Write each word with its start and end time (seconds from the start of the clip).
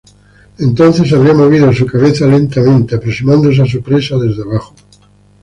Entonces 0.57 1.13
habría 1.13 1.35
movido 1.35 1.71
su 1.71 1.85
cabeza 1.85 2.25
lentamente 2.25 2.95
aproximándose 2.95 3.61
a 3.61 3.67
su 3.67 3.83
presa 3.83 4.17
desde 4.17 4.41
abajo. 4.41 4.73